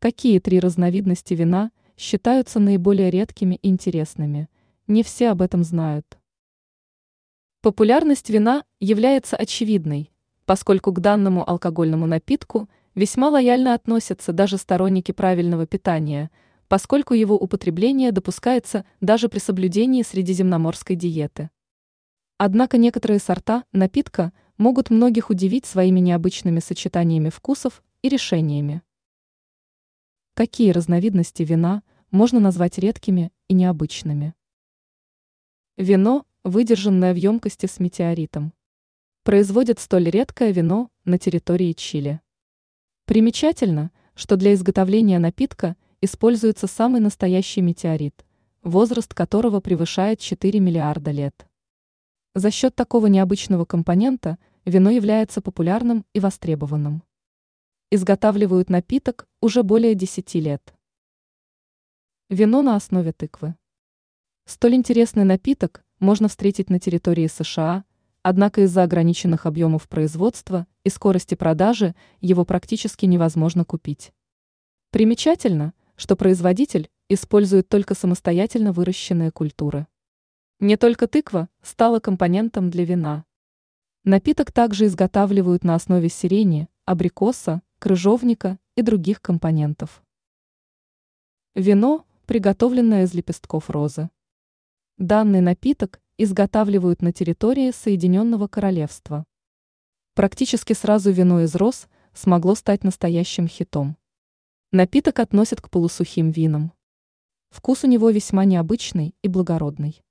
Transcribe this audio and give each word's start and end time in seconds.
Какие 0.00 0.38
три 0.38 0.60
разновидности 0.60 1.34
вина 1.34 1.72
считаются 1.94 2.58
наиболее 2.58 3.10
редкими 3.10 3.56
и 3.56 3.68
интересными? 3.68 4.48
Не 4.86 5.02
все 5.02 5.28
об 5.28 5.42
этом 5.42 5.62
знают. 5.62 6.18
Популярность 7.60 8.30
вина 8.30 8.64
является 8.78 9.36
очевидной, 9.36 10.10
поскольку 10.46 10.90
к 10.92 11.00
данному 11.00 11.46
алкогольному 11.46 12.06
напитку 12.06 12.70
весьма 12.94 13.28
лояльно 13.28 13.74
относятся 13.74 14.32
даже 14.32 14.56
сторонники 14.56 15.12
правильного 15.12 15.66
питания, 15.66 16.30
поскольку 16.66 17.12
его 17.12 17.36
употребление 17.36 18.10
допускается 18.10 18.86
даже 19.02 19.28
при 19.28 19.38
соблюдении 19.38 20.02
средиземноморской 20.02 20.96
диеты. 20.96 21.50
Однако 22.38 22.78
некоторые 22.78 23.18
сорта 23.18 23.64
напитка 23.72 24.32
могут 24.56 24.88
многих 24.88 25.28
удивить 25.28 25.66
своими 25.66 26.00
необычными 26.00 26.60
сочетаниями 26.60 27.28
вкусов 27.28 27.82
и 28.00 28.08
решениями. 28.08 28.80
Какие 30.40 30.70
разновидности 30.70 31.42
вина 31.42 31.82
можно 32.10 32.40
назвать 32.40 32.78
редкими 32.78 33.30
и 33.48 33.52
необычными? 33.52 34.32
Вино, 35.76 36.24
выдержанное 36.44 37.12
в 37.12 37.18
емкости 37.18 37.66
с 37.66 37.78
метеоритом. 37.78 38.54
Производят 39.22 39.78
столь 39.80 40.08
редкое 40.08 40.50
вино 40.52 40.90
на 41.04 41.18
территории 41.18 41.74
Чили. 41.74 42.22
Примечательно, 43.04 43.90
что 44.14 44.36
для 44.36 44.54
изготовления 44.54 45.18
напитка 45.18 45.76
используется 46.00 46.66
самый 46.66 47.02
настоящий 47.02 47.60
метеорит, 47.60 48.24
возраст 48.62 49.12
которого 49.12 49.60
превышает 49.60 50.20
4 50.20 50.58
миллиарда 50.58 51.10
лет. 51.10 51.46
За 52.34 52.50
счет 52.50 52.74
такого 52.74 53.08
необычного 53.08 53.66
компонента 53.66 54.38
вино 54.64 54.88
является 54.88 55.42
популярным 55.42 56.06
и 56.14 56.18
востребованным 56.18 57.02
изготавливают 57.92 58.70
напиток 58.70 59.26
уже 59.40 59.64
более 59.64 59.96
10 59.96 60.34
лет. 60.36 60.74
Вино 62.28 62.62
на 62.62 62.76
основе 62.76 63.12
тыквы. 63.12 63.56
Столь 64.44 64.76
интересный 64.76 65.24
напиток 65.24 65.84
можно 65.98 66.28
встретить 66.28 66.70
на 66.70 66.78
территории 66.78 67.26
США, 67.26 67.84
однако 68.22 68.60
из-за 68.60 68.84
ограниченных 68.84 69.44
объемов 69.44 69.88
производства 69.88 70.68
и 70.84 70.88
скорости 70.88 71.34
продажи 71.34 71.96
его 72.20 72.44
практически 72.44 73.06
невозможно 73.06 73.64
купить. 73.64 74.12
Примечательно, 74.92 75.74
что 75.96 76.14
производитель 76.14 76.90
использует 77.08 77.68
только 77.68 77.96
самостоятельно 77.96 78.72
выращенные 78.72 79.32
культуры. 79.32 79.88
Не 80.60 80.76
только 80.76 81.08
тыква 81.08 81.48
стала 81.60 81.98
компонентом 81.98 82.70
для 82.70 82.84
вина. 82.84 83.24
Напиток 84.04 84.52
также 84.52 84.86
изготавливают 84.86 85.64
на 85.64 85.74
основе 85.74 86.08
сирени, 86.08 86.68
абрикоса, 86.84 87.62
крыжовника 87.80 88.58
и 88.76 88.82
других 88.82 89.22
компонентов. 89.22 90.04
Вино, 91.54 92.04
приготовленное 92.26 93.04
из 93.04 93.14
лепестков 93.14 93.70
розы. 93.70 94.10
Данный 94.98 95.40
напиток 95.40 95.98
изготавливают 96.18 97.00
на 97.00 97.10
территории 97.14 97.70
Соединенного 97.70 98.48
Королевства. 98.48 99.24
Практически 100.14 100.74
сразу 100.74 101.10
вино 101.10 101.40
из 101.40 101.54
роз 101.54 101.88
смогло 102.12 102.54
стать 102.54 102.84
настоящим 102.84 103.48
хитом. 103.48 103.96
Напиток 104.72 105.18
относят 105.18 105.62
к 105.62 105.70
полусухим 105.70 106.30
винам. 106.30 106.74
Вкус 107.48 107.84
у 107.84 107.86
него 107.86 108.10
весьма 108.10 108.44
необычный 108.44 109.14
и 109.22 109.28
благородный. 109.28 110.02